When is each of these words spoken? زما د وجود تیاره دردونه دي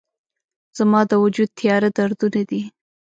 زما 0.77 1.01
د 1.11 1.13
وجود 1.23 1.49
تیاره 1.59 1.89
دردونه 1.97 2.41
دي 2.49 2.61